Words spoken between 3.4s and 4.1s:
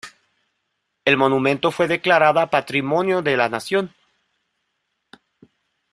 Nación.